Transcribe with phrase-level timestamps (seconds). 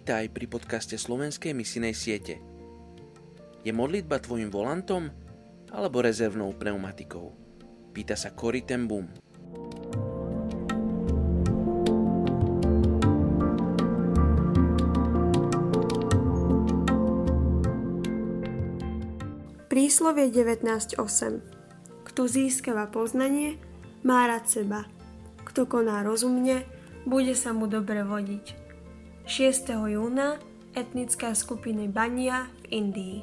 [0.00, 2.40] Vítaj pri podcaste Slovenskej misinej siete.
[3.60, 5.12] Je modlitba tvojim volantom
[5.68, 7.36] alebo rezervnou pneumatikou?
[7.92, 9.12] Pýta sa Cory ten Boom.
[19.68, 20.96] Príslovie 19.8
[22.08, 23.60] Kto získava poznanie,
[24.00, 24.88] má rád seba.
[25.44, 26.64] Kto koná rozumne,
[27.04, 28.59] bude sa mu dobre vodiť.
[29.30, 29.70] 6.
[29.94, 30.42] júna
[30.74, 33.18] etnická skupina Bania v Indii.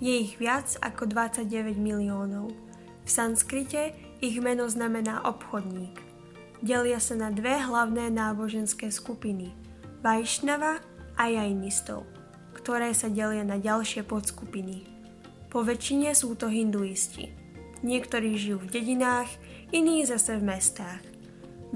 [0.00, 2.56] Je ich viac ako 29 miliónov.
[3.04, 3.92] V sanskrite
[4.24, 5.92] ich meno znamená obchodník.
[6.64, 9.52] Delia sa na dve hlavné náboženské skupiny
[10.00, 10.80] Vajšnava
[11.20, 12.08] a Jainistov,
[12.56, 14.88] ktoré sa delia na ďalšie podskupiny.
[15.52, 17.28] Po väčšine sú to hinduisti.
[17.84, 19.28] Niektorí žijú v dedinách,
[19.68, 21.04] iní zase v mestách.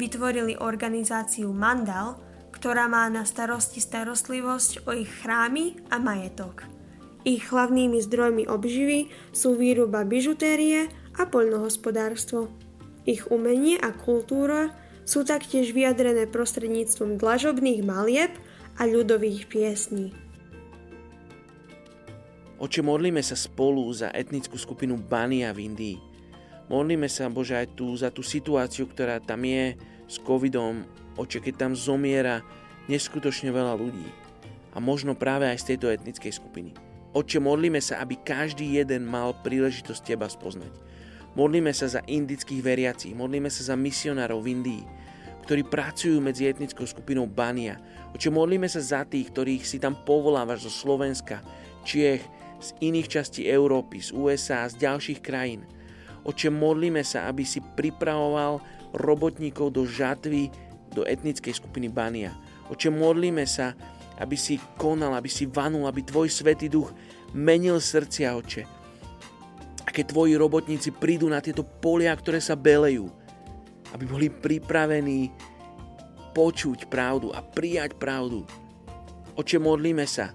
[0.00, 2.24] Vytvorili organizáciu Mandal,
[2.64, 6.64] ktorá má na starosti starostlivosť o ich chrámy a majetok.
[7.20, 12.48] Ich hlavnými zdrojmi obživy sú výroba bižutérie a poľnohospodárstvo.
[13.04, 14.72] Ich umenie a kultúra
[15.04, 18.32] sú taktiež vyjadrené prostredníctvom dlažobných malieb
[18.80, 20.16] a ľudových piesní.
[22.56, 26.13] Oče, modlíme sa spolu za etnickú skupinu Bania v Indii.
[26.72, 29.76] Modlíme sa, Bože, aj tu za tú situáciu, ktorá tam je
[30.08, 30.84] s covidom,
[31.14, 32.42] Oče, keď tam zomiera
[32.90, 34.08] neskutočne veľa ľudí.
[34.74, 36.74] A možno práve aj z tejto etnickej skupiny.
[37.14, 40.74] Oče, modlíme sa, aby každý jeden mal príležitosť Teba spoznať.
[41.38, 44.82] Modlíme sa za indických veriacich, modlíme sa za misionárov v Indii,
[45.46, 47.78] ktorí pracujú medzi etnickou skupinou Bania.
[48.18, 51.38] Oče, modlíme sa za tých, ktorých si tam povolávaš zo Slovenska,
[51.84, 52.24] Čiech,
[52.58, 55.68] z iných častí Európy, z USA, z ďalších krajín.
[56.24, 58.64] Oče, modlíme sa, aby si pripravoval
[58.96, 60.48] robotníkov do žatvy
[60.96, 62.32] do etnickej skupiny Bania.
[62.72, 63.76] Oče, modlíme sa,
[64.16, 66.94] aby si konal, aby si vanul, aby Tvoj Svetý Duch
[67.36, 68.62] menil srdcia, Oče.
[69.84, 73.10] A keď Tvoji robotníci prídu na tieto polia, ktoré sa belejú,
[73.92, 75.28] aby boli pripravení
[76.34, 78.42] počuť pravdu a prijať pravdu.
[79.34, 80.34] Oče, modlíme sa,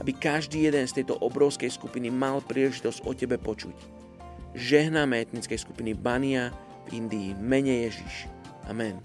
[0.00, 3.97] aby každý jeden z tejto obrovskej skupiny mal príležitosť o Tebe počuť.
[4.58, 6.50] Žehnáme etnickej skupiny Bania
[6.90, 7.38] v Indii.
[7.38, 8.26] Mene Ježiš.
[8.66, 8.98] Amen.